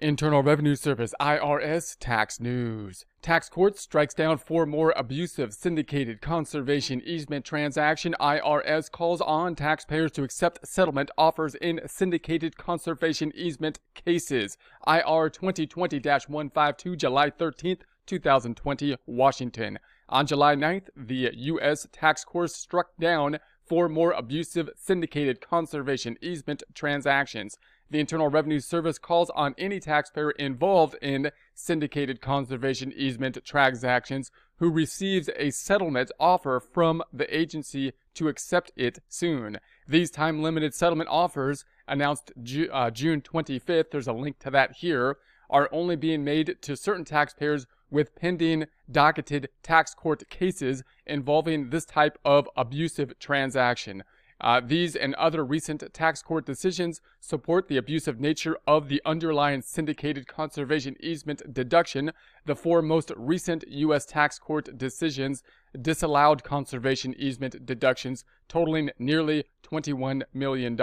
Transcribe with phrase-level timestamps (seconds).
[0.00, 3.04] Internal Revenue Service IRS tax news.
[3.20, 8.14] Tax court strikes down four more abusive syndicated conservation easement transaction.
[8.18, 14.56] IRS calls on taxpayers to accept settlement offers in syndicated conservation easement cases.
[14.86, 19.78] IR 2020-152 July 13th, 2020, Washington.
[20.08, 21.86] On July 9th, the U.S.
[21.92, 23.38] tax court struck down
[23.70, 27.56] four more abusive syndicated conservation easement transactions.
[27.90, 34.70] The Internal Revenue Service calls on any taxpayer involved in syndicated conservation easement transactions who
[34.70, 39.58] receives a settlement offer from the agency to accept it soon.
[39.88, 44.76] These time limited settlement offers, announced Ju- uh, June 25th, there's a link to that
[44.76, 45.16] here,
[45.48, 51.84] are only being made to certain taxpayers with pending docketed tax court cases involving this
[51.84, 54.04] type of abusive transaction.
[54.40, 59.60] Uh, these and other recent tax court decisions support the abusive nature of the underlying
[59.60, 62.12] syndicated conservation easement deduction.
[62.46, 64.06] The four most recent U.S.
[64.06, 65.42] tax court decisions
[65.80, 70.76] disallowed conservation easement deductions totaling nearly $21 million.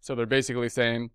[0.00, 1.10] So they're basically saying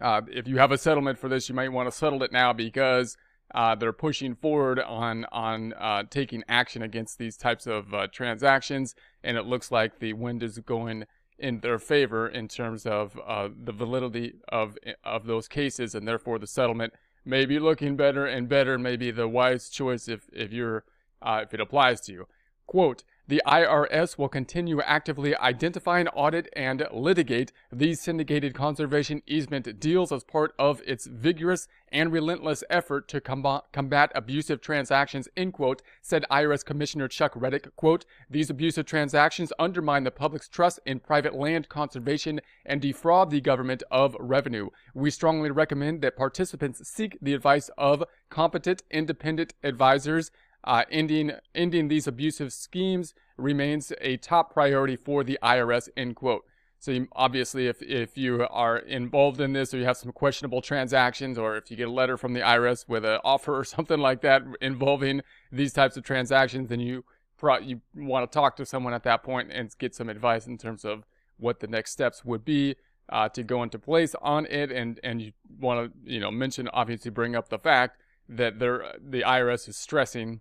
[0.00, 2.52] uh, if you have a settlement for this, you might want to settle it now
[2.52, 3.16] because
[3.54, 8.94] uh, they're pushing forward on on uh, taking action against these types of uh, transactions,
[9.22, 11.04] and it looks like the wind is going
[11.38, 16.38] in their favor in terms of uh, the validity of of those cases, and therefore
[16.38, 16.92] the settlement
[17.24, 18.78] may be looking better and better.
[18.78, 20.84] Maybe the wise choice if if you're
[21.22, 22.26] uh, if it applies to you.
[22.66, 30.10] Quote, the IRS will continue actively identify, audit, and litigate these syndicated conservation easement deals
[30.10, 36.26] as part of its vigorous and relentless effort to combat abusive transactions, end quote, said
[36.28, 41.68] IRS Commissioner Chuck Rettig, quote, these abusive transactions undermine the public's trust in private land
[41.68, 44.70] conservation and defraud the government of revenue.
[44.92, 50.32] We strongly recommend that participants seek the advice of competent independent advisors
[50.64, 56.44] uh, ending, ending these abusive schemes remains a top priority for the IRS, end quote.
[56.78, 60.62] So you, obviously, if, if you are involved in this or you have some questionable
[60.62, 63.98] transactions or if you get a letter from the IRS with an offer or something
[63.98, 65.20] like that involving
[65.52, 67.04] these types of transactions, then you,
[67.36, 70.56] pro- you want to talk to someone at that point and get some advice in
[70.56, 71.04] terms of
[71.36, 72.76] what the next steps would be
[73.10, 74.72] uh, to go into place on it.
[74.72, 78.94] And, and you want to, you know, mention, obviously bring up the fact that there,
[78.98, 80.40] the IRS is stressing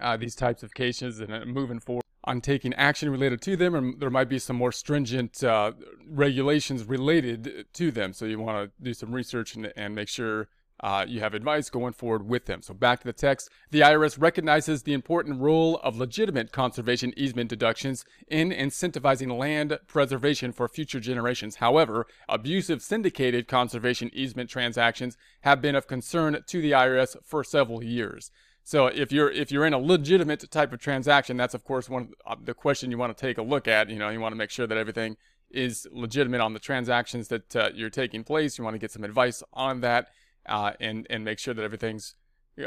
[0.00, 3.74] uh, these types of cases and uh, moving forward on taking action related to them,
[3.74, 5.72] and there might be some more stringent uh,
[6.08, 8.12] regulations related to them.
[8.12, 10.48] So you want to do some research and, and make sure
[10.82, 12.60] uh, you have advice going forward with them.
[12.60, 13.48] So back to the text.
[13.70, 20.52] The IRS recognizes the important role of legitimate conservation easement deductions in incentivizing land preservation
[20.52, 21.56] for future generations.
[21.56, 27.84] However, abusive syndicated conservation easement transactions have been of concern to the IRS for several
[27.84, 28.32] years.
[28.64, 32.12] So if you're if you're in a legitimate type of transaction, that's of course one
[32.24, 33.90] of uh, the question you want to take a look at.
[33.90, 35.16] You know, you want to make sure that everything
[35.50, 38.58] is legitimate on the transactions that uh, you're taking place.
[38.58, 40.08] You want to get some advice on that,
[40.46, 42.14] uh, and and make sure that everything's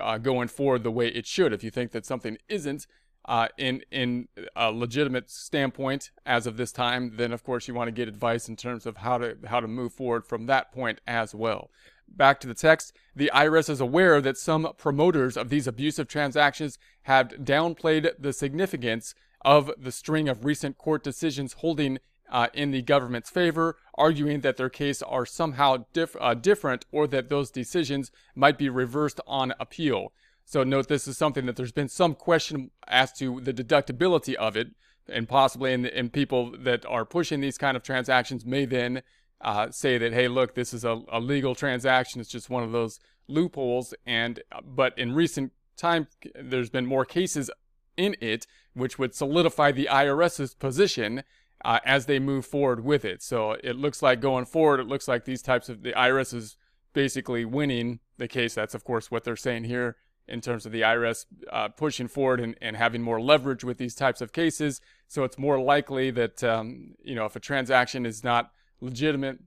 [0.01, 1.53] uh, going forward the way it should.
[1.53, 2.87] If you think that something isn't
[3.25, 7.87] uh, in in a legitimate standpoint as of this time, then of course you want
[7.87, 11.01] to get advice in terms of how to how to move forward from that point
[11.07, 11.69] as well.
[12.07, 16.77] Back to the text, the IRS is aware that some promoters of these abusive transactions
[17.03, 21.99] have downplayed the significance of the string of recent court decisions holding
[22.29, 25.85] uh, in the government's favor, arguing that their case are somehow
[26.19, 30.11] uh, different or that those decisions might be reversed on appeal.
[30.45, 34.55] So note this is something that there's been some question as to the deductibility of
[34.55, 34.69] it,
[35.09, 39.01] and possibly in, in people that are pushing these kind of transactions may then
[39.41, 42.21] uh, say that, hey, look, this is a, a legal transaction.
[42.21, 43.93] It's just one of those loopholes.
[44.05, 46.07] And uh, but in recent time,
[46.39, 47.49] there's been more cases
[47.97, 51.23] in it, which would solidify the IRS's position
[51.63, 53.23] uh, as they move forward with it.
[53.23, 56.57] So it looks like going forward, it looks like these types of the IRS is
[56.93, 58.53] basically winning the case.
[58.53, 62.39] That's of course what they're saying here in terms of the IRS uh, pushing forward
[62.39, 64.81] and, and having more leverage with these types of cases.
[65.07, 68.51] So it's more likely that um, you know if a transaction is not
[68.81, 69.39] legitimate,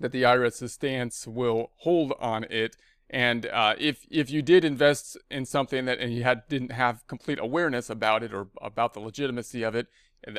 [0.00, 2.76] that the IRS's stance will hold on it.
[3.08, 7.06] And uh, if if you did invest in something that and you had didn't have
[7.06, 9.86] complete awareness about it or about the legitimacy of it,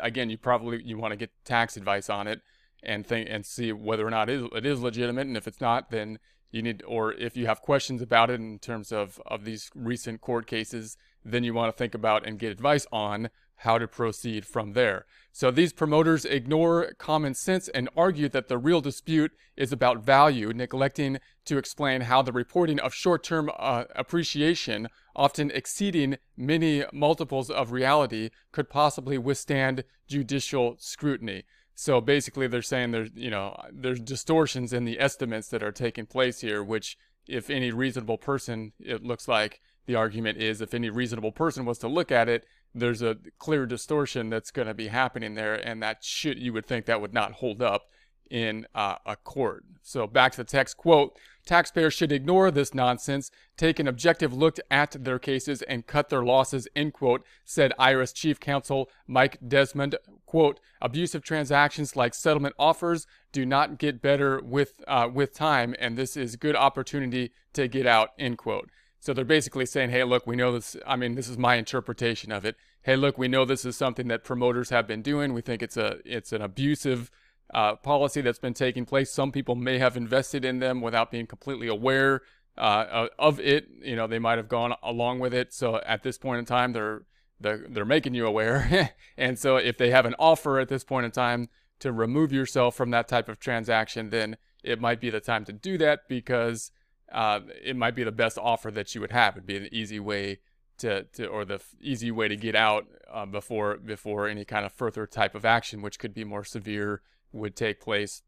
[0.01, 2.41] again, you probably you want to get tax advice on it
[2.81, 5.27] and think and see whether or not it is, it is legitimate.
[5.27, 6.19] And if it's not, then
[6.53, 10.21] you need or if you have questions about it in terms of of these recent
[10.21, 14.45] court cases, then you want to think about and get advice on how to proceed
[14.45, 15.05] from there.
[15.31, 20.51] So these promoters ignore common sense and argue that the real dispute is about value,
[20.53, 27.49] neglecting to explain how the reporting of short term uh, appreciation, often exceeding many multiples
[27.49, 31.43] of reality, could possibly withstand judicial scrutiny.
[31.75, 36.05] So basically, they're saying there's, you know, there's distortions in the estimates that are taking
[36.05, 36.97] place here, which,
[37.27, 41.79] if any reasonable person, it looks like the argument is, if any reasonable person was
[41.79, 45.81] to look at it, there's a clear distortion that's going to be happening there, and
[45.81, 47.83] that should you would think that would not hold up
[48.29, 49.65] in uh, a court.
[49.81, 54.57] So back to the text quote: Taxpayers should ignore this nonsense, take an objective look
[54.71, 56.67] at their cases, and cut their losses.
[56.75, 57.23] End quote.
[57.43, 59.95] Said IRS Chief Counsel Mike Desmond.
[60.25, 65.97] Quote: Abusive transactions like settlement offers do not get better with uh, with time, and
[65.97, 68.09] this is good opportunity to get out.
[68.17, 68.69] End quote.
[69.03, 70.77] So they're basically saying, hey, look, we know this.
[70.87, 72.55] I mean, this is my interpretation of it.
[72.83, 75.33] Hey, look, we know this is something that promoters have been doing.
[75.33, 77.11] We think it's a it's an abusive
[77.53, 79.11] uh, policy that's been taking place.
[79.11, 82.21] Some people may have invested in them without being completely aware
[82.57, 83.67] uh, of it.
[83.81, 85.53] You know, they might have gone along with it.
[85.53, 87.03] So at this point in time, they're
[87.39, 88.91] they're, they're making you aware.
[89.17, 92.75] and so if they have an offer at this point in time to remove yourself
[92.75, 96.71] from that type of transaction, then it might be the time to do that because
[97.11, 99.35] uh, it might be the best offer that you would have.
[99.35, 100.39] It'd be an easy way
[100.77, 104.65] to, to or the f- easy way to get out uh, before before any kind
[104.65, 107.01] of further type of action, which could be more severe,
[107.33, 108.21] would take place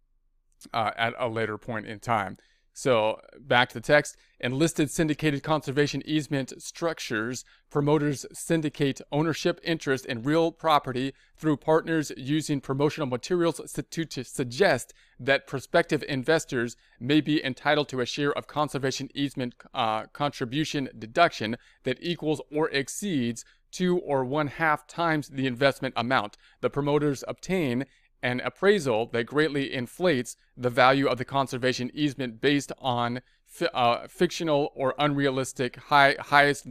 [0.73, 2.37] uh, at a later point in time.
[2.77, 4.17] So back to the text.
[4.41, 7.45] Enlisted syndicated conservation easement structures.
[7.69, 15.47] Promoters syndicate ownership interest in real property through partners using promotional materials to, suggest that
[15.47, 21.97] prospective investors may be entitled to a share of conservation easement uh, contribution deduction that
[22.01, 26.35] equals or exceeds two or one half times the investment amount.
[26.59, 27.85] The promoters obtain
[28.25, 34.07] an appraisal that greatly inflates the value of the conservation easement based on fi- uh,
[34.07, 36.65] fictional or unrealistic high, highest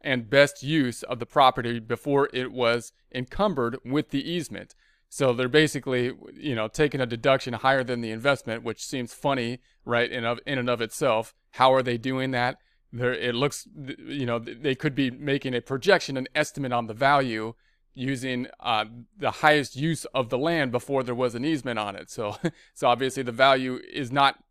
[0.00, 4.76] and best use of the property before it was encumbered with the easement.
[5.08, 9.58] So they're basically, you know, taking a deduction higher than the investment, which seems funny,
[9.84, 11.34] right, in of in and of itself.
[11.50, 12.58] How are they doing that?
[12.92, 13.66] There, it looks,
[13.98, 17.54] you know, they could be making a projection, an estimate on the value,
[17.94, 18.84] using uh,
[19.16, 22.10] the highest use of the land before there was an easement on it.
[22.10, 22.36] So,
[22.74, 24.42] so obviously the value is not.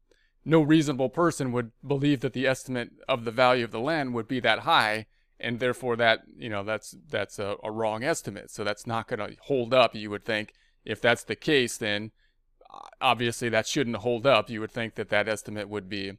[0.45, 4.27] No reasonable person would believe that the estimate of the value of the land would
[4.27, 5.05] be that high,
[5.37, 8.49] and therefore that you know that's that's a, a wrong estimate.
[8.49, 9.95] So that's not going to hold up.
[9.95, 10.53] You would think
[10.85, 12.11] if that's the case, then
[12.73, 14.49] uh, obviously that shouldn't hold up.
[14.49, 16.17] You would think that that estimate would be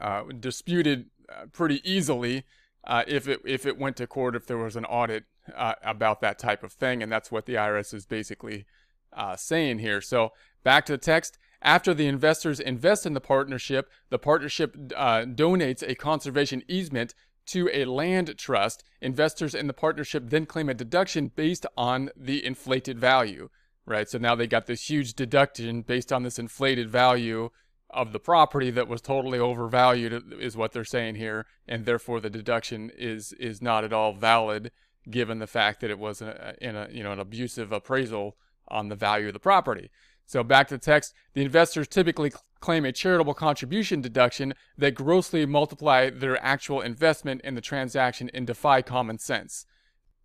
[0.00, 2.44] uh, disputed uh, pretty easily
[2.88, 5.24] uh, if it if it went to court if there was an audit
[5.54, 8.64] uh, about that type of thing, and that's what the IRS is basically
[9.12, 10.00] uh, saying here.
[10.00, 10.32] So
[10.64, 11.38] back to the text.
[11.60, 17.14] After the investors invest in the partnership, the partnership uh, donates a conservation easement
[17.46, 18.84] to a land trust.
[19.00, 23.48] Investors in the partnership then claim a deduction based on the inflated value,
[23.86, 24.08] right?
[24.08, 27.50] So now they got this huge deduction based on this inflated value
[27.90, 32.30] of the property that was totally overvalued is what they're saying here and therefore the
[32.30, 34.70] deduction is is not at all valid
[35.10, 38.36] given the fact that it was a, in a you know an abusive appraisal
[38.68, 39.90] on the value of the property.
[40.26, 45.46] So back to the text, the investors typically claim a charitable contribution deduction that grossly
[45.46, 49.64] multiply their actual investment in the transaction and defy common sense.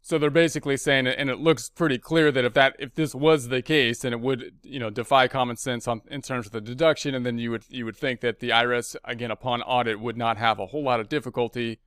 [0.05, 3.47] So they're basically saying, and it looks pretty clear that if that if this was
[3.47, 6.61] the case, then it would you know defy common sense on, in terms of the
[6.61, 10.17] deduction, and then you would you would think that the IRS again upon audit would
[10.17, 11.79] not have a whole lot of difficulty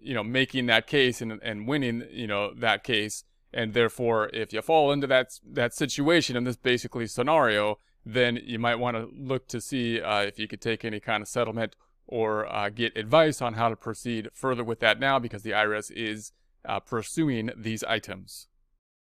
[0.00, 3.24] you know, making that case and, and winning, you know, that case.
[3.52, 8.58] And therefore, if you fall into that, that situation in this basically scenario, then you
[8.58, 11.74] might want to look to see uh, if you could take any kind of settlement
[12.06, 15.90] or uh, get advice on how to proceed further with that now because the IRS
[15.90, 16.32] is
[16.68, 18.48] uh, pursuing these items.